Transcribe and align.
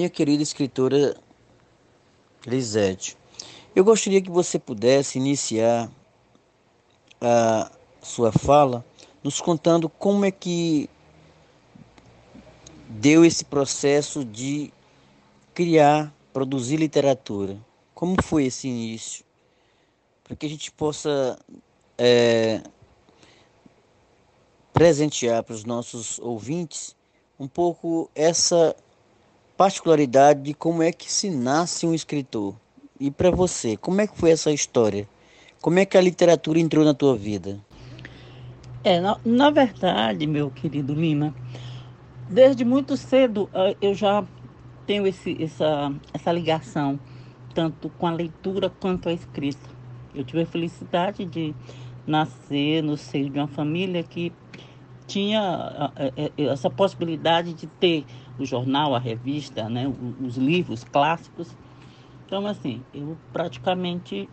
minha 0.00 0.08
querida 0.08 0.42
escritora 0.42 1.14
Lisete, 2.46 3.18
eu 3.76 3.84
gostaria 3.84 4.22
que 4.22 4.30
você 4.30 4.58
pudesse 4.58 5.18
iniciar 5.18 5.90
a 7.20 7.70
sua 8.00 8.32
fala 8.32 8.82
nos 9.22 9.42
contando 9.42 9.90
como 9.90 10.24
é 10.24 10.30
que 10.30 10.88
deu 12.88 13.26
esse 13.26 13.44
processo 13.44 14.24
de 14.24 14.72
criar, 15.52 16.10
produzir 16.32 16.78
literatura. 16.78 17.58
Como 17.94 18.16
foi 18.22 18.46
esse 18.46 18.68
início? 18.68 19.22
Para 20.24 20.34
que 20.34 20.46
a 20.46 20.48
gente 20.48 20.72
possa 20.72 21.38
é, 21.98 22.62
presentear 24.72 25.44
para 25.44 25.54
os 25.54 25.66
nossos 25.66 26.18
ouvintes 26.20 26.96
um 27.38 27.46
pouco 27.46 28.10
essa 28.14 28.74
particularidade 29.60 30.40
de 30.40 30.54
como 30.54 30.82
é 30.82 30.90
que 30.90 31.12
se 31.12 31.28
nasce 31.28 31.86
um 31.86 31.92
escritor. 31.92 32.54
E 32.98 33.10
para 33.10 33.30
você, 33.30 33.76
como 33.76 34.00
é 34.00 34.06
que 34.06 34.16
foi 34.16 34.30
essa 34.30 34.50
história? 34.50 35.06
Como 35.60 35.78
é 35.78 35.84
que 35.84 35.98
a 35.98 36.00
literatura 36.00 36.58
entrou 36.58 36.82
na 36.82 36.94
tua 36.94 37.14
vida? 37.14 37.60
É, 38.82 38.98
na, 39.00 39.18
na 39.22 39.50
verdade, 39.50 40.26
meu 40.26 40.50
querido 40.50 40.94
Lima, 40.94 41.34
desde 42.26 42.64
muito 42.64 42.96
cedo 42.96 43.50
ah, 43.52 43.74
eu 43.82 43.92
já 43.92 44.24
tenho 44.86 45.06
esse, 45.06 45.36
essa, 45.44 45.92
essa 46.14 46.32
ligação, 46.32 46.98
tanto 47.54 47.90
com 47.90 48.06
a 48.06 48.12
leitura 48.12 48.70
quanto 48.70 49.10
a 49.10 49.12
escrita. 49.12 49.68
Eu 50.14 50.24
tive 50.24 50.40
a 50.40 50.46
felicidade 50.46 51.26
de 51.26 51.54
nascer 52.06 52.82
no 52.82 52.96
seio 52.96 53.28
de 53.28 53.38
uma 53.38 53.46
família 53.46 54.02
que 54.02 54.32
tinha 55.06 55.42
ah, 55.42 55.92
é, 55.96 56.32
é, 56.38 56.44
essa 56.44 56.70
possibilidade 56.70 57.52
de 57.52 57.66
ter 57.66 58.06
o 58.42 58.46
jornal, 58.46 58.94
a 58.94 58.98
revista, 58.98 59.68
né, 59.68 59.90
os 60.20 60.36
livros 60.36 60.84
clássicos. 60.84 61.54
Então, 62.26 62.46
assim, 62.46 62.82
eu 62.94 63.16
praticamente 63.32 64.28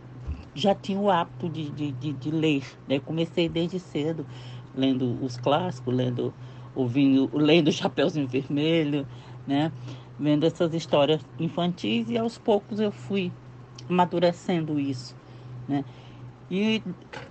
já 0.54 0.74
tinha 0.74 0.98
o 0.98 1.10
hábito 1.10 1.48
de, 1.48 1.70
de, 1.70 1.92
de, 1.92 2.12
de 2.12 2.30
ler. 2.30 2.64
Né? 2.86 2.98
comecei 3.00 3.48
desde 3.48 3.78
cedo, 3.78 4.26
lendo 4.74 5.18
os 5.22 5.36
clássicos, 5.36 5.94
lendo, 5.94 6.32
ouvindo, 6.74 7.30
lendo 7.32 7.70
Chapeuzinho 7.72 8.26
Vermelho, 8.26 9.06
né? 9.46 9.72
vendo 10.18 10.44
essas 10.44 10.74
histórias 10.74 11.20
infantis 11.38 12.10
e 12.10 12.18
aos 12.18 12.38
poucos 12.38 12.80
eu 12.80 12.90
fui 12.90 13.32
amadurecendo 13.88 14.78
isso. 14.80 15.14
Né? 15.68 15.84
E 16.50 16.82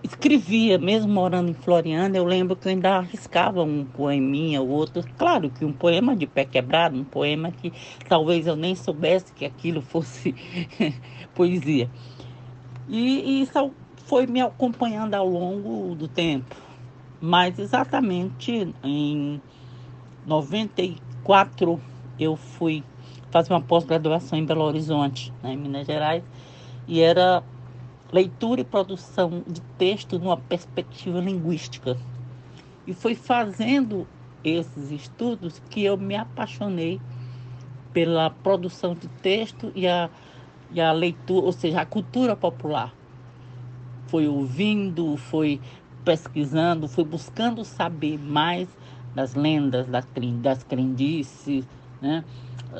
escrevia, 0.03 0.77
mesmo 0.77 1.11
morando 1.11 1.49
em 1.49 1.53
Floriana, 1.53 2.15
eu 2.15 2.23
lembro 2.23 2.55
que 2.55 2.67
eu 2.67 2.71
ainda 2.71 2.97
arriscava 2.97 3.63
um 3.63 3.83
poeminha 3.83 4.61
ou 4.61 4.69
outro. 4.69 5.03
Claro 5.17 5.49
que 5.49 5.65
um 5.65 5.73
poema 5.73 6.15
de 6.15 6.27
pé 6.27 6.45
quebrado, 6.45 6.95
um 6.95 7.03
poema 7.03 7.51
que 7.51 7.73
talvez 8.07 8.45
eu 8.45 8.55
nem 8.55 8.75
soubesse 8.75 9.33
que 9.33 9.43
aquilo 9.43 9.81
fosse 9.81 10.35
poesia. 11.33 11.89
E, 12.87 13.39
e 13.39 13.41
isso 13.41 13.71
foi 14.05 14.27
me 14.27 14.39
acompanhando 14.39 15.15
ao 15.15 15.27
longo 15.27 15.95
do 15.95 16.07
tempo. 16.07 16.55
Mas 17.19 17.57
exatamente 17.57 18.71
em 18.83 19.41
94 20.27 21.81
eu 22.19 22.35
fui 22.35 22.83
fazer 23.31 23.51
uma 23.51 23.61
pós-graduação 23.61 24.37
em 24.37 24.45
Belo 24.45 24.63
Horizonte, 24.63 25.33
né, 25.41 25.53
em 25.53 25.57
Minas 25.57 25.87
Gerais, 25.87 26.23
e 26.87 27.01
era 27.01 27.43
leitura 28.11 28.61
e 28.61 28.63
produção 28.63 29.43
de 29.45 29.61
texto 29.77 30.17
numa 30.17 30.37
perspectiva 30.37 31.19
linguística. 31.19 31.97
E 32.85 32.93
foi 32.93 33.15
fazendo 33.15 34.07
esses 34.43 34.91
estudos 34.91 35.61
que 35.69 35.83
eu 35.83 35.97
me 35.97 36.15
apaixonei 36.15 37.01
pela 37.91 38.29
produção 38.29 38.93
de 38.93 39.07
texto 39.07 39.71
e 39.75 39.87
a, 39.87 40.09
e 40.71 40.79
a 40.79 40.91
leitura, 40.91 41.45
ou 41.45 41.51
seja, 41.51 41.81
a 41.81 41.85
cultura 41.85 42.35
popular. 42.35 42.93
Foi 44.07 44.27
ouvindo, 44.27 45.17
foi 45.17 45.59
pesquisando, 46.05 46.87
foi 46.87 47.03
buscando 47.03 47.65
saber 47.65 48.17
mais 48.17 48.69
das 49.13 49.33
lendas, 49.33 49.87
das, 49.87 50.07
das 50.41 50.63
crendices, 50.63 51.67
né? 52.01 52.23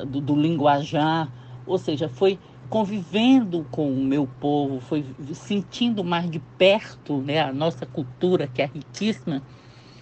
do, 0.06 0.20
do 0.20 0.34
linguajar, 0.34 1.28
ou 1.66 1.76
seja, 1.76 2.08
foi 2.08 2.38
convivendo 2.68 3.66
com 3.70 3.90
o 3.90 4.04
meu 4.04 4.26
povo, 4.40 4.80
foi 4.80 5.04
sentindo 5.34 6.04
mais 6.04 6.30
de 6.30 6.38
perto 6.38 7.18
né, 7.18 7.40
a 7.40 7.52
nossa 7.52 7.86
cultura, 7.86 8.46
que 8.46 8.60
é 8.60 8.66
riquíssima, 8.66 9.42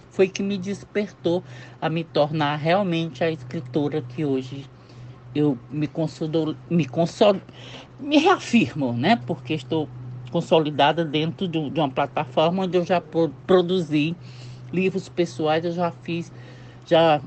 foi 0.09 0.27
que 0.27 0.43
me 0.43 0.57
despertou 0.57 1.43
a 1.81 1.89
me 1.89 2.03
tornar 2.03 2.55
realmente 2.57 3.23
a 3.23 3.31
escritora 3.31 4.01
que 4.01 4.25
hoje 4.25 4.65
eu 5.33 5.57
me 5.69 5.87
consolo, 5.87 6.57
me 6.69 6.85
consolo, 6.85 7.41
me 7.99 8.17
reafirmo, 8.17 8.93
né? 8.93 9.21
Porque 9.27 9.53
estou 9.53 9.87
consolidada 10.31 11.05
dentro 11.05 11.47
de, 11.47 11.57
uma 11.57 11.89
plataforma 11.89 12.63
onde 12.63 12.77
eu 12.77 12.83
já 12.83 12.99
produzi 12.99 14.15
livros 14.73 15.07
pessoais, 15.07 15.63
eu 15.63 15.71
já 15.71 15.91
fiz, 15.91 16.31
já 16.85 17.21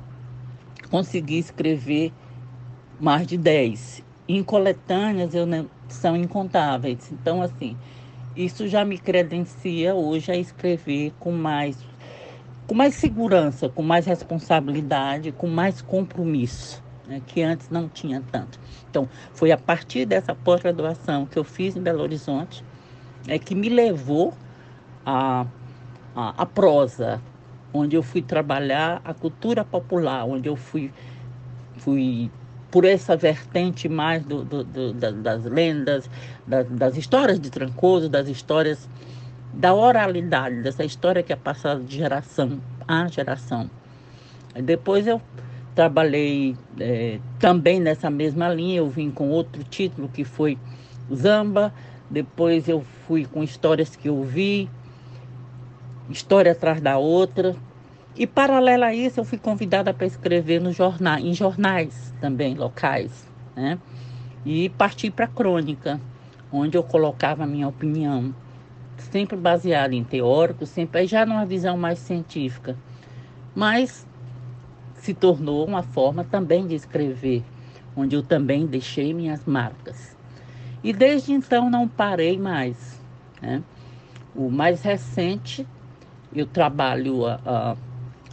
consegui 0.90 1.38
escrever 1.38 2.12
mais 2.98 3.26
de 3.26 3.38
10 3.38 4.09
em 4.36 4.42
coletâneas 4.42 5.34
eu 5.34 5.46
não, 5.46 5.68
são 5.88 6.16
incontáveis. 6.16 7.10
Então, 7.12 7.42
assim, 7.42 7.76
isso 8.36 8.68
já 8.68 8.84
me 8.84 8.98
credencia 8.98 9.94
hoje 9.94 10.30
a 10.30 10.36
escrever 10.36 11.12
com 11.18 11.32
mais, 11.32 11.76
com 12.66 12.74
mais 12.74 12.94
segurança, 12.94 13.68
com 13.68 13.82
mais 13.82 14.06
responsabilidade, 14.06 15.32
com 15.32 15.46
mais 15.46 15.82
compromisso, 15.82 16.82
né, 17.06 17.20
que 17.26 17.42
antes 17.42 17.68
não 17.70 17.88
tinha 17.88 18.22
tanto. 18.30 18.58
Então, 18.88 19.08
foi 19.32 19.52
a 19.52 19.58
partir 19.58 20.06
dessa 20.06 20.34
pós-graduação 20.34 21.26
que 21.26 21.38
eu 21.38 21.44
fiz 21.44 21.76
em 21.76 21.80
Belo 21.80 22.02
Horizonte 22.02 22.64
é, 23.26 23.38
que 23.38 23.54
me 23.54 23.68
levou 23.68 24.34
a, 25.04 25.46
a, 26.14 26.42
a 26.42 26.46
prosa, 26.46 27.20
onde 27.72 27.96
eu 27.96 28.02
fui 28.02 28.22
trabalhar 28.22 29.00
a 29.04 29.14
cultura 29.14 29.64
popular, 29.64 30.24
onde 30.24 30.48
eu 30.48 30.56
fui, 30.56 30.92
fui 31.78 32.30
por 32.70 32.84
essa 32.84 33.16
vertente 33.16 33.88
mais 33.88 34.24
do, 34.24 34.44
do, 34.44 34.64
do, 34.64 34.92
das 34.92 35.44
lendas, 35.44 36.08
das, 36.46 36.66
das 36.68 36.96
histórias 36.96 37.40
de 37.40 37.50
Trancoso, 37.50 38.08
das 38.08 38.28
histórias 38.28 38.88
da 39.52 39.74
oralidade, 39.74 40.62
dessa 40.62 40.84
história 40.84 41.22
que 41.22 41.32
é 41.32 41.36
passada 41.36 41.80
de 41.80 41.96
geração 41.96 42.60
a 42.90 43.06
geração. 43.06 43.70
Depois 44.54 45.06
eu 45.06 45.22
trabalhei 45.76 46.56
é, 46.78 47.20
também 47.38 47.78
nessa 47.78 48.10
mesma 48.10 48.48
linha, 48.48 48.78
eu 48.78 48.88
vim 48.88 49.10
com 49.10 49.30
outro 49.30 49.62
título 49.62 50.08
que 50.08 50.24
foi 50.24 50.58
Zamba, 51.14 51.72
depois 52.10 52.68
eu 52.68 52.84
fui 53.06 53.24
com 53.24 53.44
histórias 53.44 53.94
que 53.94 54.08
eu 54.08 54.24
vi, 54.24 54.68
história 56.08 56.50
atrás 56.50 56.80
da 56.80 56.98
outra, 56.98 57.54
e 58.16 58.26
paralela 58.26 58.86
a 58.86 58.94
isso, 58.94 59.20
eu 59.20 59.24
fui 59.24 59.38
convidada 59.38 59.94
para 59.94 60.06
escrever 60.06 60.60
no 60.60 60.72
jornal, 60.72 61.18
em 61.18 61.32
jornais 61.32 62.12
também 62.20 62.54
locais, 62.54 63.26
né? 63.54 63.78
E 64.44 64.68
parti 64.70 65.10
para 65.10 65.26
a 65.26 65.28
crônica, 65.28 66.00
onde 66.50 66.76
eu 66.76 66.82
colocava 66.82 67.44
a 67.44 67.46
minha 67.46 67.68
opinião, 67.68 68.34
sempre 68.96 69.36
baseada 69.36 69.94
em 69.94 70.02
teórico, 70.02 70.66
sempre 70.66 71.06
já 71.06 71.24
numa 71.24 71.46
visão 71.46 71.76
mais 71.76 71.98
científica. 71.98 72.76
Mas 73.54 74.06
se 74.94 75.14
tornou 75.14 75.66
uma 75.66 75.82
forma 75.82 76.24
também 76.24 76.66
de 76.66 76.74
escrever, 76.74 77.44
onde 77.96 78.16
eu 78.16 78.22
também 78.22 78.66
deixei 78.66 79.14
minhas 79.14 79.44
marcas. 79.44 80.16
E 80.82 80.92
desde 80.92 81.32
então 81.32 81.70
não 81.70 81.86
parei 81.86 82.38
mais. 82.38 83.00
Né? 83.40 83.62
O 84.34 84.50
mais 84.50 84.82
recente, 84.82 85.66
eu 86.34 86.46
trabalho 86.46 87.26
a, 87.26 87.40
a 87.44 87.76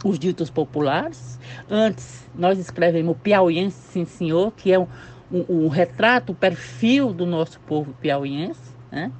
os 0.04 0.18
ditos 0.18 0.50
populares. 0.50 1.38
Antes, 1.68 2.28
nós 2.34 2.58
escrevemos 2.58 3.16
piauiense, 3.22 3.76
sim 3.76 4.04
senhor, 4.04 4.52
que 4.52 4.72
é 4.72 4.78
um, 4.78 4.86
um, 5.30 5.64
um 5.64 5.68
retrato, 5.68 6.30
o 6.30 6.32
um 6.32 6.38
perfil 6.38 7.12
do 7.12 7.26
nosso 7.26 7.58
povo 7.60 7.92
piauiense. 8.00 8.76
Né? 8.90 9.10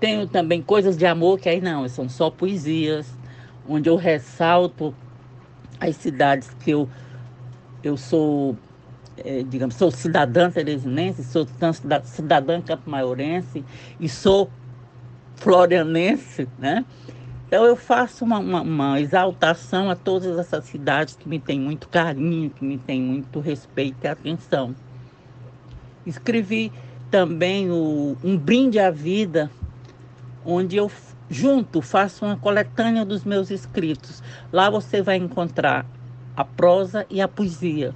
Tenho 0.00 0.26
também 0.26 0.60
coisas 0.60 0.96
de 0.96 1.06
amor, 1.06 1.38
que 1.38 1.48
aí 1.48 1.60
não, 1.60 1.88
são 1.88 2.08
só 2.08 2.30
poesias, 2.30 3.06
onde 3.68 3.88
eu 3.88 3.96
ressalto 3.96 4.94
as 5.80 5.96
cidades 5.96 6.50
que 6.60 6.70
eu, 6.70 6.88
eu 7.82 7.96
sou, 7.96 8.56
é, 9.18 9.42
digamos, 9.42 9.74
sou 9.76 9.90
cidadã 9.90 10.50
teresinense, 10.50 11.24
sou 11.24 11.46
cidadã 12.04 12.60
campo-maiorense 12.60 13.64
e 14.00 14.08
sou 14.08 14.50
florianense, 15.36 16.48
né? 16.58 16.84
Então 17.46 17.64
eu 17.64 17.76
faço 17.76 18.24
uma, 18.24 18.40
uma, 18.40 18.60
uma, 18.60 19.00
exaltação 19.00 19.88
a 19.88 19.94
todas 19.94 20.36
essas 20.36 20.64
cidades 20.64 21.14
que 21.14 21.28
me 21.28 21.38
têm 21.38 21.60
muito 21.60 21.88
carinho, 21.88 22.50
que 22.50 22.64
me 22.64 22.76
têm 22.76 23.00
muito 23.00 23.38
respeito 23.38 23.98
e 24.02 24.08
atenção. 24.08 24.74
Escrevi 26.04 26.72
também 27.08 27.70
o, 27.70 28.16
um 28.24 28.36
brinde 28.36 28.80
à 28.80 28.90
vida, 28.90 29.48
onde 30.44 30.76
eu 30.76 30.90
junto 31.30 31.80
faço 31.80 32.24
uma 32.24 32.36
coletânea 32.36 33.04
dos 33.04 33.24
meus 33.24 33.50
escritos. 33.50 34.22
Lá 34.52 34.68
você 34.68 35.00
vai 35.00 35.16
encontrar 35.16 35.86
a 36.36 36.44
prosa 36.44 37.06
e 37.08 37.20
a 37.20 37.28
poesia. 37.28 37.94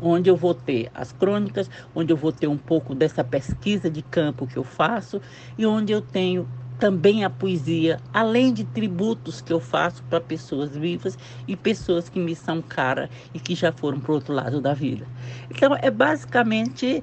onde 0.00 0.30
eu 0.30 0.36
vou 0.36 0.54
ter 0.54 0.90
as 0.94 1.12
crônicas, 1.12 1.68
onde 1.94 2.12
eu 2.12 2.16
vou 2.16 2.30
ter 2.30 2.46
um 2.46 2.56
pouco 2.56 2.94
dessa 2.94 3.24
pesquisa 3.24 3.90
de 3.90 4.00
campo 4.00 4.46
que 4.46 4.56
eu 4.56 4.62
faço 4.62 5.20
e 5.58 5.66
onde 5.66 5.92
eu 5.92 6.00
tenho 6.00 6.48
também 6.78 7.24
a 7.24 7.30
poesia, 7.30 7.98
além 8.12 8.52
de 8.52 8.64
tributos 8.64 9.40
que 9.40 9.52
eu 9.52 9.60
faço 9.60 10.02
para 10.04 10.20
pessoas 10.20 10.76
vivas 10.76 11.18
e 11.46 11.56
pessoas 11.56 12.08
que 12.08 12.18
me 12.18 12.34
são 12.34 12.62
caras 12.62 13.10
e 13.34 13.40
que 13.40 13.54
já 13.54 13.72
foram 13.72 13.98
para 14.00 14.12
o 14.12 14.14
outro 14.14 14.32
lado 14.32 14.60
da 14.60 14.74
vida. 14.74 15.06
Então, 15.50 15.76
é 15.80 15.90
basicamente 15.90 17.02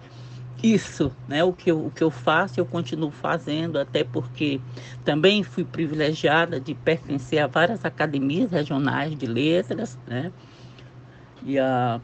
isso, 0.64 1.12
né? 1.28 1.44
O 1.44 1.54
que, 1.54 1.70
eu, 1.72 1.86
o 1.86 1.92
que 1.92 2.04
eu 2.04 2.10
faço, 2.10 2.60
eu 2.60 2.66
continuo 2.66 3.12
fazendo, 3.12 3.78
até 3.78 4.04
porque 4.04 4.60
também 5.04 5.44
fui 5.44 5.64
privilegiada 5.64 6.60
de 6.60 6.74
pertencer 6.74 7.40
a 7.40 7.48
várias 7.48 7.84
academias 7.86 8.52
regionais 8.52 9.16
de 9.16 9.26
letras, 9.26 9.98
né? 10.08 10.32
E 11.46 11.60
a 11.60 12.00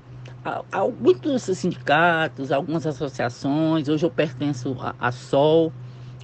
muitos 0.99 1.43
sindicatos, 1.43 2.51
algumas 2.51 2.85
associações. 2.85 3.87
Hoje 3.87 4.05
eu 4.05 4.11
pertenço 4.11 4.75
à 4.99 5.11
Sol, 5.11 5.71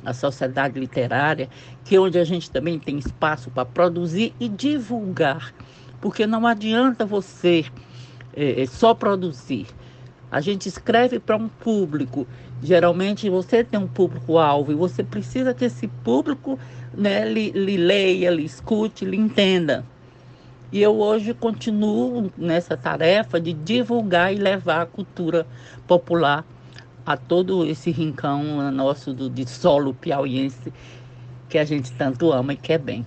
a 0.08 0.14
Sociedade 0.14 0.80
Literária, 0.80 1.50
que 1.84 1.98
é 1.98 2.00
onde 2.00 2.18
a 2.18 2.24
gente 2.24 2.50
também 2.50 2.80
tem 2.80 2.98
espaço 2.98 3.52
para 3.52 3.66
produzir 3.66 4.34
e 4.40 4.48
divulgar, 4.48 5.54
porque 6.00 6.26
não 6.26 6.48
adianta 6.48 7.06
você 7.06 7.66
é, 8.34 8.66
só 8.66 8.94
produzir. 8.94 9.68
A 10.32 10.40
gente 10.40 10.68
escreve 10.70 11.20
para 11.20 11.36
um 11.36 11.50
público. 11.50 12.26
Geralmente 12.64 13.30
você 13.30 13.66
tem 13.66 13.80
um 13.80 13.88
público-alvo 13.88 14.72
e 14.72 14.76
você 14.76 15.04
precisa 15.04 15.54
que 15.54 15.66
esse 15.66 15.88
público 15.88 16.58
né, 16.94 17.30
lhe, 17.30 17.52
lhe 17.52 17.76
leia, 17.76 18.32
lhe 18.32 18.46
escute, 18.46 19.04
lhe 19.04 19.18
entenda. 19.18 19.86
E 20.72 20.82
eu 20.82 21.00
hoje 21.00 21.34
continuo 21.34 22.32
nessa 22.38 22.78
tarefa 22.78 23.40
de 23.40 23.52
divulgar 23.52 24.34
e 24.34 24.38
levar 24.38 24.82
a 24.82 24.86
cultura 24.86 25.46
popular 25.86 26.46
a 27.08 27.16
todo 27.16 27.66
esse 27.66 27.90
rincão 27.90 28.70
nosso 28.70 29.14
do, 29.14 29.30
de 29.30 29.50
solo 29.50 29.94
piauiense 29.94 30.74
que 31.48 31.58
a 31.58 31.64
gente 31.64 31.90
tanto 31.94 32.34
ama 32.34 32.52
e 32.52 32.58
quer 32.58 32.78
bem. 32.78 33.06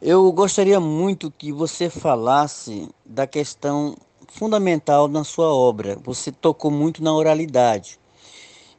Eu 0.00 0.32
gostaria 0.32 0.80
muito 0.80 1.30
que 1.30 1.52
você 1.52 1.90
falasse 1.90 2.88
da 3.04 3.26
questão 3.26 3.94
fundamental 4.28 5.06
na 5.06 5.22
sua 5.22 5.54
obra. 5.54 5.98
Você 6.02 6.32
tocou 6.32 6.70
muito 6.70 7.04
na 7.04 7.12
oralidade. 7.14 8.00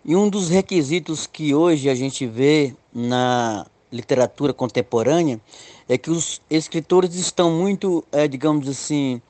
E 0.04 0.16
um 0.16 0.28
dos 0.28 0.50
requisitos 0.50 1.28
que 1.28 1.54
hoje 1.54 1.88
a 1.88 1.94
gente 1.94 2.26
vê 2.26 2.74
na 2.92 3.68
literatura 3.92 4.54
contemporânea 4.54 5.40
é 5.88 6.00
que 6.00 6.10
os 6.10 6.42
escritores 6.50 7.14
estão 7.14 7.52
muito, 7.52 8.04
é, 8.12 8.28
digamos 8.28 8.68
assim, 8.68 9.22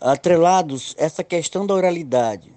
atrelados 0.00 0.94
a 0.96 1.02
essa 1.02 1.24
questão 1.24 1.66
da 1.66 1.74
oralidade. 1.74 2.53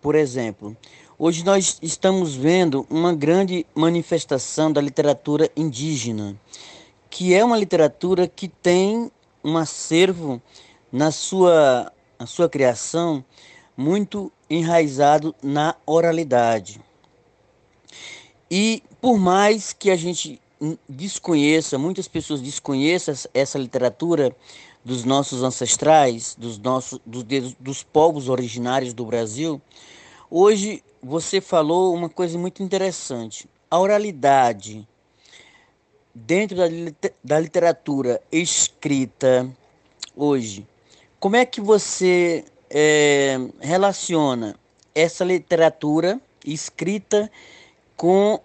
Por 0.00 0.14
exemplo, 0.14 0.76
hoje 1.18 1.44
nós 1.44 1.78
estamos 1.82 2.34
vendo 2.34 2.86
uma 2.88 3.12
grande 3.14 3.66
manifestação 3.74 4.72
da 4.72 4.80
literatura 4.80 5.50
indígena, 5.56 6.36
que 7.10 7.34
é 7.34 7.44
uma 7.44 7.56
literatura 7.56 8.28
que 8.28 8.48
tem 8.48 9.10
um 9.42 9.56
acervo 9.56 10.40
na 10.92 11.10
sua 11.10 11.92
a 12.18 12.26
sua 12.26 12.48
criação 12.48 13.24
muito 13.76 14.32
enraizado 14.50 15.34
na 15.42 15.76
oralidade. 15.86 16.80
E 18.50 18.82
por 19.00 19.16
mais 19.18 19.72
que 19.72 19.90
a 19.90 19.96
gente 19.96 20.40
desconheça, 20.88 21.78
muitas 21.78 22.08
pessoas 22.08 22.40
desconheçam 22.40 23.14
essa 23.32 23.58
literatura 23.58 24.34
dos 24.84 25.04
nossos 25.04 25.42
ancestrais, 25.42 26.34
dos 26.38 26.58
nossos 26.58 27.00
dos, 27.04 27.24
dos 27.58 27.82
povos 27.82 28.28
originários 28.28 28.94
do 28.94 29.04
Brasil, 29.04 29.60
hoje 30.30 30.82
você 31.02 31.40
falou 31.40 31.94
uma 31.94 32.08
coisa 32.08 32.38
muito 32.38 32.62
interessante. 32.62 33.48
A 33.70 33.78
oralidade 33.78 34.86
dentro 36.14 36.56
da, 36.56 36.64
da 37.22 37.38
literatura 37.38 38.20
escrita 38.32 39.48
hoje 40.16 40.66
como 41.20 41.34
é 41.34 41.44
que 41.44 41.60
você 41.60 42.44
é, 42.70 43.36
relaciona 43.60 44.54
essa 44.94 45.24
literatura 45.24 46.20
escrita 46.46 47.28
com 47.96 48.40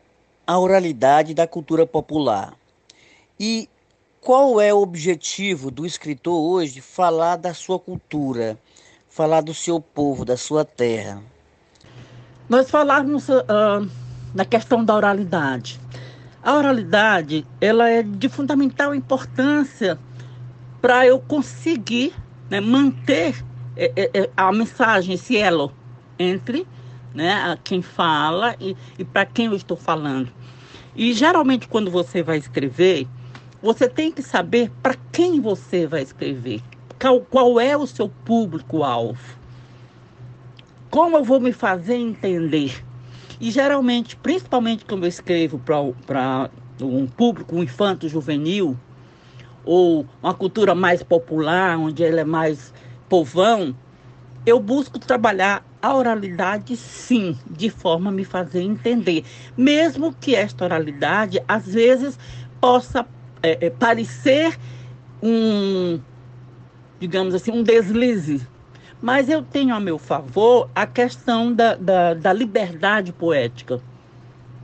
a 0.48 0.58
oralidade 0.58 1.36
da 1.36 1.46
cultura 1.46 1.86
popular? 1.86 2.58
E 3.40 3.70
qual 4.24 4.62
é 4.62 4.74
o 4.74 4.82
objetivo 4.82 5.70
do 5.70 5.86
escritor 5.86 6.34
hoje 6.34 6.80
falar 6.80 7.36
da 7.36 7.54
sua 7.54 7.78
cultura, 7.78 8.58
falar 9.10 9.42
do 9.42 9.54
seu 9.54 9.82
povo, 9.82 10.24
da 10.24 10.38
sua 10.38 10.64
terra? 10.64 11.22
Nós 12.48 12.72
falarmos 12.72 13.28
uh, 13.28 13.44
na 14.34 14.46
questão 14.46 14.84
da 14.84 14.96
oralidade. 14.96 15.78
A 16.42 16.56
oralidade 16.56 17.46
ela 17.60 17.90
é 17.90 18.02
de 18.02 18.30
fundamental 18.30 18.96
importância 18.96 20.00
para 20.82 21.06
eu 21.06 21.20
conseguir 21.20 22.14
né, 22.50 22.62
manter 22.62 23.44
é, 23.76 23.92
é, 23.94 24.10
é, 24.14 24.30
a 24.38 24.54
mensagem, 24.54 25.16
esse 25.16 25.36
elo 25.36 25.74
entre 26.18 26.66
né, 27.14 27.58
quem 27.62 27.82
fala 27.82 28.56
e, 28.58 28.76
e 28.98 29.04
para 29.04 29.26
quem 29.26 29.48
eu 29.48 29.56
estou 29.56 29.76
falando. 29.76 30.32
E 30.96 31.12
geralmente 31.12 31.68
quando 31.68 31.92
você 31.92 32.24
vai 32.24 32.38
escrever, 32.38 33.06
você 33.64 33.88
tem 33.88 34.12
que 34.12 34.22
saber 34.22 34.70
para 34.84 34.94
quem 35.10 35.40
você 35.40 35.88
vai 35.88 36.02
escrever, 36.02 36.62
qual, 37.00 37.22
qual 37.22 37.60
é 37.62 37.78
o 37.78 37.88
seu 37.88 38.10
público-alvo, 38.10 39.38
como 40.92 41.16
eu 41.16 41.24
vou 41.24 41.40
me 41.40 41.54
fazer 41.54 41.96
entender. 41.96 42.84
E 43.40 43.50
geralmente, 43.50 44.18
principalmente 44.18 44.84
quando 44.84 45.06
eu 45.06 45.10
escrevo 45.10 45.60
para 45.60 46.50
um 46.82 47.08
público 47.08 47.56
um 47.56 47.64
infanto 47.64 48.10
juvenil, 48.10 48.78
ou 49.64 50.06
uma 50.22 50.34
cultura 50.34 50.76
mais 50.76 51.02
popular, 51.02 51.80
onde 51.80 52.04
ela 52.04 52.20
é 52.20 52.26
mais 52.26 52.74
povão, 53.08 53.74
eu 54.46 54.60
busco 54.60 55.00
trabalhar 55.00 55.66
a 55.82 55.96
oralidade, 55.96 56.76
sim, 56.76 57.38
de 57.50 57.70
forma 57.70 58.10
a 58.10 58.14
me 58.14 58.26
fazer 58.26 58.62
entender. 58.62 59.24
Mesmo 59.56 60.14
que 60.14 60.36
esta 60.36 60.66
oralidade, 60.66 61.42
às 61.48 61.66
vezes, 61.66 62.20
possa 62.60 63.08
é, 63.44 63.68
é, 63.68 63.70
parecer 63.70 64.58
um, 65.22 66.00
digamos 67.00 67.36
assim, 67.36 67.52
um 67.52 67.62
deslize. 67.62 68.48
Mas 69.02 69.28
eu 69.28 69.42
tenho 69.42 69.76
a 69.76 69.80
meu 69.82 70.00
favor 70.00 70.70
a 70.74 70.88
questão 70.88 71.54
da, 71.54 71.76
da, 71.76 72.14
da 72.14 72.32
liberdade 72.32 73.12
poética. 73.12 73.82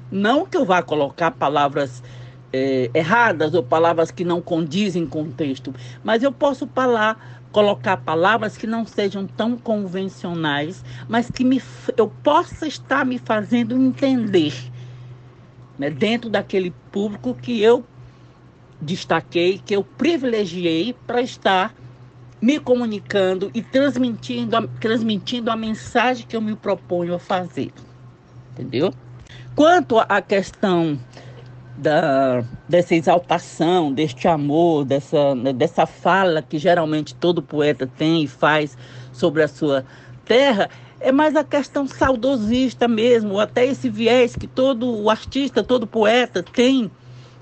Não 0.09 0.45
que 0.45 0.55
eu 0.55 0.65
vá 0.65 0.81
colocar 0.81 1.31
palavras 1.31 2.01
é, 2.53 2.89
erradas 2.93 3.53
ou 3.53 3.61
palavras 3.61 4.09
que 4.11 4.23
não 4.23 4.41
condizem 4.41 5.05
com 5.05 5.23
o 5.23 5.31
texto, 5.31 5.75
mas 6.03 6.23
eu 6.23 6.31
posso 6.31 6.65
falar, 6.67 7.41
colocar 7.51 7.97
palavras 7.97 8.57
que 8.57 8.65
não 8.65 8.87
sejam 8.87 9.27
tão 9.27 9.57
convencionais, 9.57 10.83
mas 11.07 11.29
que 11.29 11.43
me, 11.43 11.61
eu 11.97 12.07
possa 12.23 12.65
estar 12.65 13.05
me 13.05 13.19
fazendo 13.19 13.75
entender 13.75 14.53
né, 15.77 15.89
dentro 15.89 16.29
daquele 16.29 16.73
público 16.91 17.35
que 17.35 17.61
eu 17.61 17.85
destaquei, 18.81 19.61
que 19.63 19.75
eu 19.75 19.83
privilegiei 19.83 20.95
para 21.05 21.21
estar 21.21 21.73
me 22.41 22.59
comunicando 22.59 23.51
e 23.53 23.61
transmitindo 23.61 24.55
a, 24.55 24.67
transmitindo 24.79 25.51
a 25.51 25.55
mensagem 25.55 26.25
que 26.25 26.35
eu 26.35 26.41
me 26.41 26.55
proponho 26.55 27.15
a 27.15 27.19
fazer. 27.19 27.71
Entendeu? 28.53 28.93
Quanto 29.55 29.99
à 29.99 30.21
questão 30.21 30.97
da, 31.77 32.43
dessa 32.67 32.95
exaltação, 32.95 33.91
deste 33.91 34.27
amor, 34.27 34.85
dessa, 34.85 35.35
dessa 35.55 35.85
fala 35.85 36.41
que 36.41 36.57
geralmente 36.57 37.15
todo 37.15 37.41
poeta 37.41 37.87
tem 37.87 38.23
e 38.23 38.27
faz 38.27 38.77
sobre 39.11 39.43
a 39.43 39.47
sua 39.47 39.85
terra, 40.25 40.69
é 40.99 41.11
mais 41.11 41.35
a 41.35 41.43
questão 41.43 41.87
saudosista 41.87 42.87
mesmo, 42.87 43.39
até 43.39 43.65
esse 43.65 43.89
viés 43.89 44.35
que 44.35 44.47
todo 44.47 45.09
artista, 45.09 45.63
todo 45.63 45.87
poeta 45.87 46.43
tem, 46.43 46.91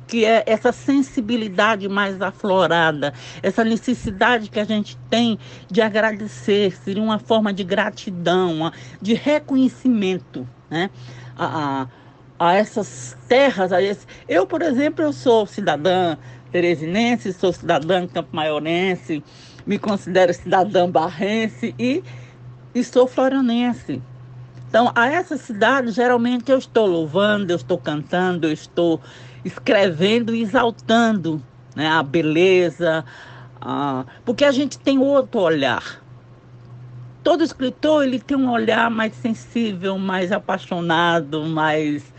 que 0.07 0.23
é 0.23 0.43
essa 0.47 0.71
sensibilidade 0.71 1.87
mais 1.89 2.21
aflorada, 2.21 3.13
essa 3.43 3.63
necessidade 3.63 4.49
que 4.49 4.59
a 4.59 4.63
gente 4.63 4.97
tem 5.09 5.37
de 5.69 5.81
agradecer, 5.81 6.75
seria 6.77 7.03
uma 7.03 7.19
forma 7.19 7.51
de 7.51 7.63
gratidão, 7.63 8.71
de 9.01 9.13
reconhecimento, 9.13 10.47
né? 10.69 10.89
A, 11.37 11.87
a, 12.39 12.47
a 12.47 12.53
essas 12.55 13.17
terras. 13.27 13.73
A 13.73 13.81
esse... 13.81 14.07
Eu, 14.27 14.47
por 14.47 14.61
exemplo, 14.61 15.03
eu 15.03 15.11
sou 15.11 15.45
cidadã 15.45 16.17
teresinense, 16.51 17.33
sou 17.33 17.51
cidadã 17.51 18.07
campo-maiorense, 18.07 19.21
me 19.65 19.77
considero 19.77 20.33
cidadã 20.33 20.89
barrense 20.89 21.75
e, 21.77 22.01
e 22.73 22.83
sou 22.83 23.05
floranense. 23.05 24.01
Então, 24.69 24.91
a 24.95 25.07
essa 25.07 25.37
cidade, 25.37 25.91
geralmente 25.91 26.51
eu 26.51 26.57
estou 26.57 26.85
louvando, 26.85 27.51
eu 27.51 27.55
estou 27.55 27.77
cantando, 27.77 28.47
eu 28.47 28.53
estou 28.53 29.01
escrevendo 29.43 30.33
e 30.35 30.41
exaltando 30.41 31.41
né, 31.75 31.87
a 31.87 32.01
beleza, 32.03 33.05
a... 33.61 34.05
porque 34.25 34.43
a 34.43 34.51
gente 34.51 34.77
tem 34.79 34.97
outro 34.99 35.39
olhar. 35.41 36.01
todo 37.23 37.43
escritor 37.43 38.03
ele 38.03 38.19
tem 38.19 38.37
um 38.37 38.49
olhar 38.49 38.89
mais 38.89 39.13
sensível, 39.13 39.97
mais 39.97 40.31
apaixonado, 40.31 41.43
mais 41.43 42.13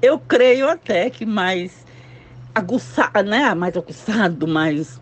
eu 0.00 0.18
creio 0.18 0.68
até 0.68 1.10
que 1.10 1.24
mais 1.24 1.84
aguçado, 2.54 3.22
né? 3.28 3.54
Mais 3.54 3.76
aguçado, 3.76 4.46
mais 4.46 5.00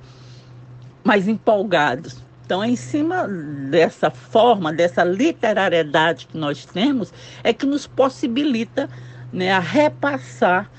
mais 1.05 1.29
empolgados. 1.29 2.25
Então, 2.45 2.63
é 2.63 2.69
em 2.69 2.77
cima 2.77 3.27
dessa 3.71 4.11
forma, 4.11 4.73
dessa 4.73 5.03
literariedade 5.03 6.27
que 6.27 6.37
nós 6.37 6.67
temos, 6.67 7.13
é 7.43 7.53
que 7.53 7.65
nos 7.65 7.87
possibilita 7.87 8.89
né, 9.33 9.51
a 9.53 9.59
repassar 9.59 10.71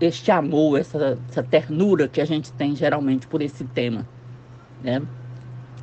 este 0.00 0.30
amor, 0.30 0.78
essa, 0.78 1.18
essa 1.28 1.42
ternura 1.42 2.08
que 2.08 2.20
a 2.20 2.24
gente 2.24 2.52
tem 2.52 2.74
geralmente 2.76 3.26
por 3.26 3.42
esse 3.42 3.64
tema. 3.64 4.06
Né? 4.82 5.02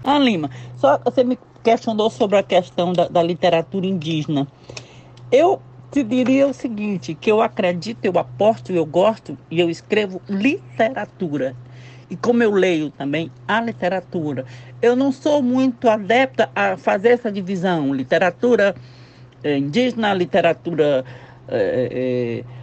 Ah, 0.03 0.17
Lima, 0.17 0.49
só 0.77 0.97
você 1.03 1.23
me 1.23 1.37
questionou 1.63 2.09
sobre 2.09 2.37
a 2.37 2.43
questão 2.43 2.93
da, 2.93 3.07
da 3.07 3.21
literatura 3.21 3.85
indígena. 3.85 4.47
Eu 5.31 5.61
te 5.91 6.03
diria 6.03 6.47
o 6.47 6.53
seguinte, 6.53 7.15
que 7.15 7.31
eu 7.31 7.41
acredito, 7.41 8.05
eu 8.05 8.17
aposto, 8.17 8.71
eu 8.71 8.85
gosto 8.85 9.37
e 9.49 9.59
eu 9.59 9.69
escrevo 9.69 10.21
literatura. 10.29 11.55
E 12.09 12.15
como 12.15 12.41
eu 12.41 12.51
leio 12.51 12.89
também 12.91 13.31
a 13.47 13.61
literatura, 13.61 14.45
eu 14.81 14.95
não 14.95 15.11
sou 15.11 15.43
muito 15.43 15.87
adepta 15.89 16.49
a 16.55 16.77
fazer 16.77 17.09
essa 17.09 17.31
divisão, 17.31 17.93
literatura 17.93 18.75
eh, 19.43 19.57
indígena, 19.57 20.13
literatura 20.13 21.05
eh, 21.47 22.43
eh, 22.43 22.58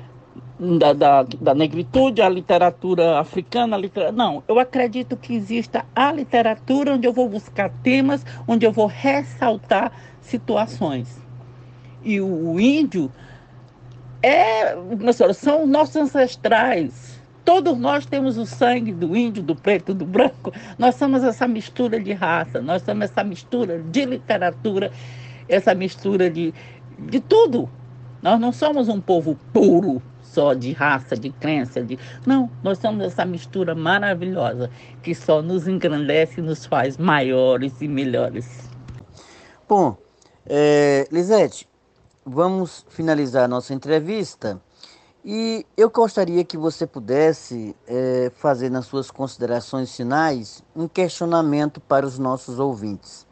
da, 0.59 0.93
da, 0.93 1.23
da, 1.23 1.55
negritude, 1.55 2.23
a 2.23 2.29
literatura 2.29 3.19
africana, 3.19 3.77
a 3.77 3.79
literatura... 3.79 4.17
não, 4.17 4.43
eu 4.49 4.59
acredito 4.59 5.17
que 5.17 5.35
exista 5.35 5.85
a 5.95 6.13
literatura 6.13 6.95
onde 6.95 7.07
eu 7.07 7.13
vou 7.13 7.29
buscar 7.29 7.71
temas, 7.83 8.25
onde 8.47 8.67
eu 8.67 8.73
vou 8.73 8.87
ressaltar 8.87 9.93
situações. 10.21 11.21
E 12.03 12.21
o, 12.21 12.53
o 12.53 12.61
índio 12.61 13.11
é, 14.23 14.77
são 15.35 15.67
nossos 15.67 15.97
ancestrais, 15.97 17.17
Todos 17.47 17.79
nós 17.79 18.05
temos 18.05 18.37
o 18.39 18.45
sangue 18.45 18.93
do 18.93 19.17
índio, 19.17 19.41
do 19.41 19.55
preto, 19.55 19.95
do 19.95 20.05
branco. 20.05 20.53
Nós 20.77 20.97
somos 20.97 21.23
essa 21.23 21.47
mistura 21.47 22.01
de 22.01 22.13
raça, 22.13 22.61
nós 22.61 22.83
somos 22.83 23.05
essa 23.05 23.23
mistura 23.23 23.79
de 23.79 24.05
literatura, 24.05 24.91
essa 25.49 25.73
mistura 25.73 26.29
de, 26.29 26.53
de 26.99 27.21
tudo. 27.21 27.71
Nós 28.21 28.41
não 28.41 28.51
somos 28.51 28.89
um 28.89 29.01
povo 29.01 29.39
puro, 29.53 30.03
só 30.37 30.53
de 30.53 30.71
raça, 30.73 31.17
de 31.17 31.31
crença, 31.31 31.83
de 31.83 31.99
não, 32.27 32.51
nós 32.63 32.79
somos 32.79 33.07
essa 33.07 33.25
mistura 33.25 33.75
maravilhosa 33.75 34.71
que 35.03 35.15
só 35.15 35.41
nos 35.41 35.67
engrandece 35.67 36.41
e 36.41 36.43
nos 36.43 36.67
faz 36.67 36.99
maiores 36.99 37.81
e 37.81 37.89
melhores. 37.89 38.69
Bom, 39.67 39.97
é, 40.45 41.09
Lisete, 41.11 41.67
vamos 42.23 42.85
finalizar 42.91 43.45
a 43.45 43.49
nossa 43.49 43.73
entrevista 43.73 44.61
e 45.25 45.65
eu 45.75 45.89
gostaria 45.89 46.45
que 46.45 46.59
você 46.59 46.87
pudesse 46.87 47.75
é, 47.87 48.31
fazer 48.37 48.71
nas 48.71 48.85
suas 48.85 49.11
considerações 49.11 49.97
finais 49.97 50.63
um 50.75 50.87
questionamento 50.87 51.81
para 51.81 52.05
os 52.05 52.19
nossos 52.19 52.59
ouvintes. 52.59 53.27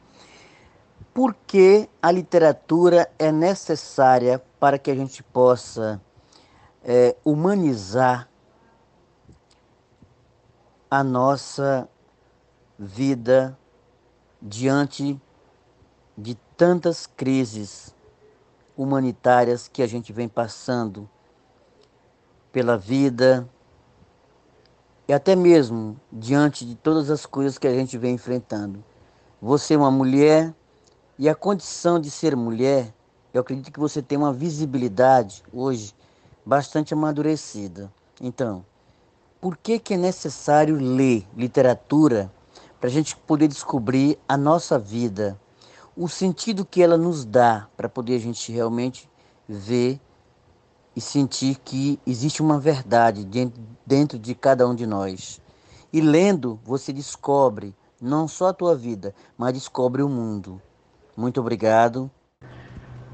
Por 1.12 1.36
que 1.46 1.86
a 2.02 2.10
literatura 2.10 3.06
é 3.18 3.30
necessária 3.30 4.42
para 4.58 4.78
que 4.78 4.90
a 4.90 4.94
gente 4.94 5.22
possa 5.22 6.00
é, 6.84 7.16
humanizar 7.24 8.28
a 10.90 11.02
nossa 11.02 11.88
vida 12.78 13.58
diante 14.40 15.20
de 16.16 16.34
tantas 16.56 17.06
crises 17.06 17.94
humanitárias 18.76 19.66
que 19.66 19.82
a 19.82 19.86
gente 19.86 20.12
vem 20.12 20.28
passando 20.28 21.08
pela 22.52 22.76
vida 22.76 23.48
e 25.08 25.12
até 25.12 25.34
mesmo 25.34 25.98
diante 26.12 26.64
de 26.64 26.74
todas 26.74 27.10
as 27.10 27.26
coisas 27.26 27.58
que 27.58 27.66
a 27.66 27.74
gente 27.74 27.96
vem 27.96 28.14
enfrentando. 28.14 28.84
Você 29.40 29.74
é 29.74 29.78
uma 29.78 29.90
mulher 29.90 30.54
e 31.18 31.28
a 31.28 31.34
condição 31.34 31.98
de 31.98 32.10
ser 32.10 32.36
mulher, 32.36 32.92
eu 33.32 33.40
acredito 33.40 33.72
que 33.72 33.80
você 33.80 34.02
tem 34.02 34.18
uma 34.18 34.32
visibilidade 34.32 35.42
hoje 35.52 35.94
bastante 36.44 36.94
amadurecida. 36.94 37.92
Então, 38.20 38.64
por 39.40 39.56
que, 39.56 39.78
que 39.78 39.94
é 39.94 39.96
necessário 39.96 40.76
ler 40.76 41.26
literatura 41.36 42.30
para 42.80 42.88
a 42.88 42.92
gente 42.92 43.16
poder 43.16 43.48
descobrir 43.48 44.18
a 44.28 44.36
nossa 44.36 44.78
vida, 44.78 45.40
o 45.96 46.08
sentido 46.08 46.64
que 46.64 46.82
ela 46.82 46.98
nos 46.98 47.24
dá 47.24 47.68
para 47.76 47.88
poder 47.88 48.16
a 48.16 48.20
gente 48.20 48.52
realmente 48.52 49.08
ver 49.48 50.00
e 50.94 51.00
sentir 51.00 51.56
que 51.64 51.98
existe 52.06 52.42
uma 52.42 52.58
verdade 52.58 53.28
dentro 53.86 54.18
de 54.18 54.34
cada 54.34 54.68
um 54.68 54.74
de 54.74 54.86
nós. 54.86 55.40
E 55.92 56.00
lendo, 56.00 56.58
você 56.64 56.92
descobre 56.92 57.74
não 58.00 58.28
só 58.28 58.48
a 58.48 58.52
tua 58.52 58.74
vida, 58.76 59.14
mas 59.36 59.54
descobre 59.54 60.02
o 60.02 60.08
mundo. 60.08 60.60
Muito 61.16 61.40
obrigado. 61.40 62.10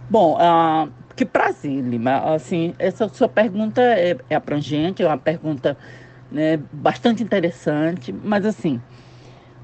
Bom, 0.09 0.37
uh, 0.37 0.93
que 1.21 1.25
prazer, 1.27 1.83
Lima. 1.83 2.35
Assim, 2.35 2.75
essa 2.79 3.07
sua 3.07 3.29
pergunta 3.29 3.83
é, 3.83 4.17
é 4.31 4.35
abrangente, 4.35 5.03
é 5.03 5.07
uma 5.07 5.19
pergunta 5.19 5.77
né, 6.33 6.59
bastante 6.73 7.23
interessante, 7.23 8.11
mas 8.11 8.47
assim, 8.47 8.81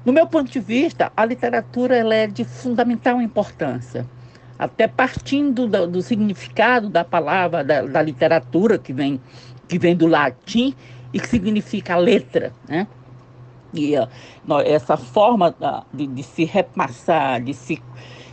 no 0.05 0.13
meu 0.13 0.27
ponto 0.27 0.51
de 0.51 0.59
vista, 0.59 1.11
a 1.17 1.25
literatura 1.25 1.95
ela 1.95 2.13
é 2.13 2.27
de 2.27 2.43
fundamental 2.43 3.19
importância 3.19 4.05
até 4.59 4.87
partindo 4.87 5.67
do, 5.67 5.87
do 5.87 6.01
significado 6.03 6.89
da 6.89 7.03
palavra, 7.03 7.63
da, 7.63 7.81
da, 7.81 8.01
literatura 8.03 8.77
que 8.77 8.93
vem, 8.93 9.19
que 9.67 9.79
vem 9.79 9.95
do 9.95 10.05
latim 10.05 10.75
e 11.11 11.19
que 11.19 11.27
significa 11.27 11.95
letra, 11.95 12.53
né? 12.67 12.87
E 13.73 13.93
essa 14.65 14.95
forma 14.95 15.55
de, 15.93 16.07
de, 16.07 16.23
se 16.23 16.45
repassar, 16.45 17.41
de 17.41 17.53
se, 17.53 17.81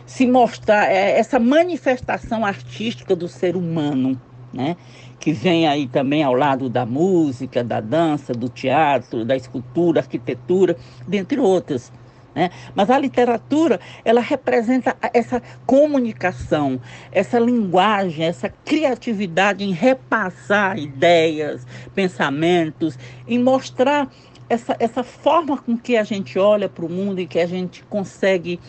se 0.05 0.25
mostrar, 0.27 0.91
é 0.91 1.17
essa 1.17 1.39
manifestação 1.39 2.45
artística 2.45 3.15
do 3.15 3.27
ser 3.27 3.55
humano, 3.55 4.19
né? 4.53 4.77
Que 5.19 5.31
vem 5.31 5.67
aí 5.67 5.87
também 5.87 6.23
ao 6.23 6.33
lado 6.33 6.69
da 6.69 6.85
música, 6.85 7.63
da 7.63 7.79
dança, 7.79 8.33
do 8.33 8.47
teatro, 8.47 9.25
da 9.25 9.35
escultura, 9.35 10.01
arquitetura, 10.01 10.77
dentre 11.07 11.39
outras. 11.39 11.91
Né? 12.35 12.51
Mas 12.75 12.89
a 12.89 12.99
literatura, 12.99 13.79
ela 14.03 14.19
representa 14.19 14.95
essa 15.13 15.41
comunicação, 15.65 16.79
essa 17.11 17.39
linguagem, 17.39 18.25
essa 18.25 18.49
criatividade 18.49 19.63
em 19.63 19.71
repassar 19.71 20.77
ideias, 20.77 21.65
pensamentos, 21.95 22.99
em 23.25 23.39
mostrar 23.39 24.11
essa, 24.49 24.75
essa 24.79 25.01
forma 25.01 25.57
com 25.57 25.77
que 25.77 25.95
a 25.95 26.03
gente 26.03 26.37
olha 26.37 26.67
para 26.67 26.85
o 26.85 26.89
mundo 26.89 27.19
e 27.21 27.25
que 27.25 27.39
a 27.39 27.47
gente 27.47 27.83
consegue 27.85 28.59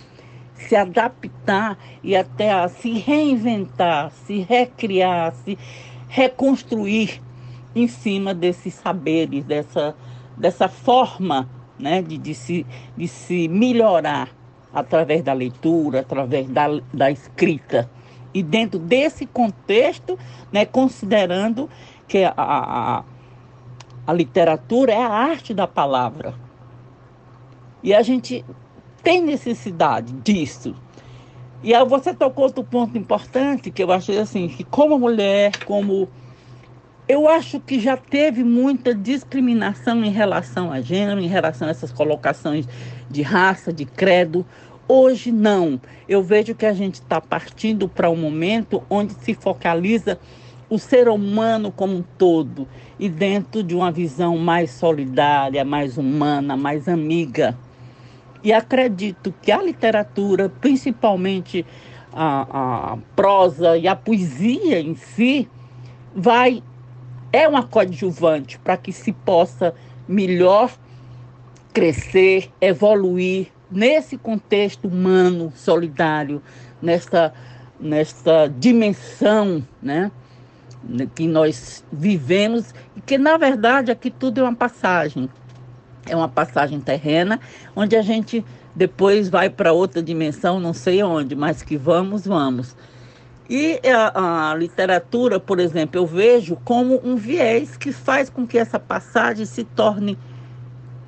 se 0.57 0.75
adaptar 0.75 1.79
e 2.03 2.17
até 2.17 2.53
a 2.53 2.69
se 2.69 2.93
reinventar, 2.93 4.11
se 4.11 4.41
recriar, 4.41 5.33
se 5.45 5.59
reconstruir 6.09 7.21
em 7.75 7.87
cima 7.87 8.33
desses 8.33 8.75
saberes, 8.75 9.45
dessa, 9.45 9.95
dessa 10.37 10.69
forma 10.69 11.49
né, 11.79 12.01
de, 12.01 12.17
de, 12.17 12.35
se, 12.35 12.67
de 12.97 13.07
se 13.07 13.49
melhorar 13.49 14.31
através 14.73 15.23
da 15.23 15.33
leitura, 15.33 16.01
através 16.01 16.49
da, 16.49 16.67
da 16.93 17.11
escrita. 17.11 17.91
E 18.33 18.43
dentro 18.43 18.79
desse 18.79 19.27
contexto, 19.27 20.19
né, 20.53 20.65
considerando 20.65 21.69
que 22.07 22.25
a, 22.25 22.35
a, 22.37 23.05
a 24.07 24.13
literatura 24.13 24.93
é 24.93 25.03
a 25.03 25.09
arte 25.09 25.53
da 25.53 25.67
palavra. 25.67 26.35
E 27.83 27.95
a 27.95 28.03
gente 28.03 28.45
tem 29.07 29.23
necessidade 29.23 30.13
disso. 30.15 30.75
E 31.63 31.73
aí 31.73 31.87
você 31.87 32.13
tocou 32.13 32.43
outro 32.43 32.65
ponto 32.65 32.99
importante 32.99 33.71
que 33.71 33.81
eu 33.81 33.93
achei 33.93 34.19
assim, 34.19 34.49
que 34.49 34.65
como 34.65 34.99
mulher, 34.99 35.65
como 35.65 36.09
eu 37.07 37.29
acho 37.29 37.61
que 37.61 37.79
já 37.79 37.97
teve 37.97 38.43
muita 38.43 38.93
discriminação 38.93 40.05
em 40.05 40.11
relação 40.11 40.73
a 40.73 40.81
gênero, 40.81 41.21
em 41.21 41.29
relação 41.29 41.69
a 41.69 41.71
essas 41.71 41.93
colocações 41.93 42.67
de 43.09 43.23
raça, 43.23 43.73
de 43.73 43.85
credo. 43.85 44.45
Hoje 44.89 45.31
não. 45.31 45.81
Eu 46.09 46.21
vejo 46.21 46.53
que 46.53 46.67
a 46.67 46.73
gente 46.73 46.95
está 46.97 47.21
partindo 47.21 47.89
para 47.89 48.11
um 48.11 48.17
momento 48.17 48.83
onde 48.91 49.15
se 49.15 49.35
focaliza 49.35 50.19
o 50.69 50.81
ser 50.81 51.09
humano 51.09 51.71
como 51.71 51.95
um 51.95 52.05
todo 52.19 52.67
e 52.99 53.09
dentro 53.09 53.63
de 53.63 53.73
uma 53.73 53.93
visão 53.93 54.37
mais 54.37 54.73
solidária, 54.73 55.65
mais 55.65 55.97
humana, 55.97 56.57
mais 56.57 56.89
amiga. 56.89 57.57
E 58.43 58.53
acredito 58.53 59.35
que 59.43 59.51
a 59.51 59.63
literatura, 59.63 60.49
principalmente 60.49 61.65
a, 62.13 62.93
a 62.93 62.99
prosa 63.15 63.77
e 63.77 63.87
a 63.87 63.97
poesia 63.97 64.81
em 64.81 64.95
si, 64.95 65.49
vai 66.15 66.63
é 67.33 67.47
uma 67.47 67.63
coadjuvante 67.63 68.59
para 68.59 68.77
que 68.77 68.93
se 68.93 69.13
possa 69.13 69.75
melhor 70.09 70.73
crescer, 71.73 72.51
evoluir 72.61 73.49
nesse 73.71 74.17
contexto 74.17 74.89
humano, 74.89 75.53
solidário, 75.55 76.41
nesta, 76.81 77.35
nesta 77.79 78.49
dimensão, 78.49 79.63
né? 79.83 80.11
que 81.15 81.27
nós 81.27 81.85
vivemos 81.93 82.73
e 82.97 83.01
que 83.01 83.19
na 83.19 83.37
verdade 83.37 83.91
aqui 83.91 84.11
tudo 84.11 84.41
é 84.41 84.45
uma 84.45 84.55
passagem. 84.55 85.29
É 86.09 86.15
uma 86.15 86.29
passagem 86.29 86.81
terrena, 86.81 87.41
onde 87.75 87.97
a 87.97 88.03
gente 88.03 88.45
depois 88.75 89.29
vai 89.29 89.49
para 89.49 89.73
outra 89.73 90.03
dimensão, 90.03 90.61
não 90.61 90.73
sei 90.73 91.03
onde, 91.03 91.35
mas 91.35 91.63
que 91.63 91.77
vamos, 91.77 92.27
vamos. 92.27 92.77
E 93.49 93.81
a, 93.89 94.51
a, 94.51 94.55
literatura, 94.55 95.39
por 95.39 95.61
exemplo, 95.61 96.01
eu 96.01 96.07
vejo 96.07 96.57
como 96.65 97.01
um 97.05 97.17
viés 97.17 97.77
que 97.77 97.93
faz 97.93 98.29
com 98.29 98.47
que 98.47 98.59
essa 98.59 98.79
passagem 98.79 99.47
se 99.47 99.65
torne 99.65 100.19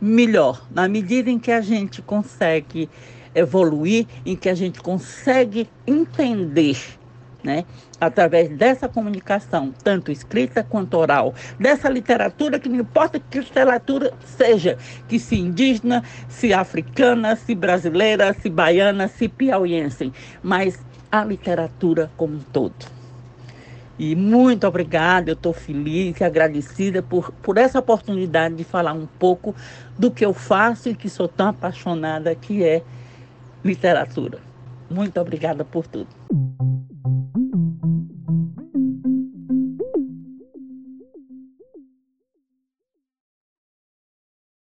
melhor, 0.01 0.65
na 0.71 0.89
medida 0.89 1.29
em 1.29 1.39
que 1.39 1.51
a 1.51 1.61
gente 1.61 2.01
consegue 2.01 2.89
evoluir, 3.35 4.07
em 4.25 4.37
que 4.37 4.49
a 4.49 4.55
gente 4.55 4.81
consegue 4.81 5.69
entender 5.87 6.98
né? 7.43 7.65
Através 8.01 8.49
dessa 8.51 8.89
comunicação, 8.89 9.73
tanto 9.83 10.11
escrita 10.11 10.63
quanto 10.63 10.97
oral, 10.97 11.35
dessa 11.59 11.89
literatura, 11.89 12.59
que 12.59 12.69
não 12.69 12.81
importa 12.81 13.21
que 13.21 13.41
literatura 13.41 14.13
seja, 14.25 14.77
que 15.09 15.19
se 15.19 15.37
indígena, 15.37 16.03
se 16.29 16.53
africana, 16.53 17.37
se 17.37 17.55
brasileira, 17.55 18.33
se 18.35 18.49
baiana, 18.49 19.09
se 19.09 19.29
piauiense, 19.29 20.13
mas 20.43 20.79
a 21.11 21.25
literatura 21.25 22.11
como 22.17 22.35
um 22.35 22.41
todo. 22.41 22.99
E 23.99 24.15
muito 24.15 24.65
obrigada, 24.65 25.31
eu 25.31 25.35
estou 25.35 25.53
feliz 25.53 26.21
e 26.21 26.25
agradecida 26.25 27.03
por, 27.03 27.33
por 27.43 27.59
essa 27.59 27.81
oportunidade 27.81 28.55
de 28.55 28.63
falar 28.63 28.93
um 28.93 29.07
pouco 29.07 29.55
do 29.99 30.09
que 30.09 30.25
eu 30.25 30.33
faço 30.33 30.89
e 30.89 30.95
que 30.95 31.09
sou 31.09 31.27
tão 31.27 31.49
apaixonada, 31.49 32.33
que 32.35 32.63
é 32.63 32.83
literatura. 33.65 34.39
Muito 34.89 35.21
obrigada 35.21 35.65
por 35.65 35.87
tudo. 35.87 36.07